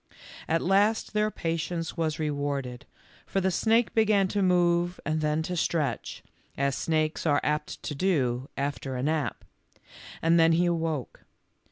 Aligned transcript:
At 0.47 0.63
last 0.63 1.13
their 1.13 1.29
patience 1.29 1.95
was 1.95 2.17
rewarded, 2.17 2.87
for 3.27 3.39
the 3.39 3.51
snake 3.51 3.93
began 3.93 4.27
to 4.29 4.41
move 4.41 4.99
and 5.05 5.21
then 5.21 5.43
to 5.43 5.55
stretch, 5.55 6.23
as 6.57 6.75
snakes 6.75 7.27
are 7.27 7.39
apt 7.43 7.83
to 7.83 7.93
do 7.93 8.49
after 8.57 8.95
a 8.95 9.03
nap, 9.03 9.45
and 10.19 10.39
then 10.39 10.53
he 10.53 10.65
awoke. 10.65 11.23